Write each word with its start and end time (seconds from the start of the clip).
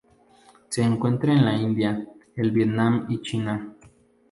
Se 0.69 0.81
encuentra 0.81 1.31
en 1.31 1.45
la 1.45 1.53
India, 1.55 2.03
el 2.35 2.49
Vietnam 2.49 3.05
y 3.07 3.21
China. 3.21 3.71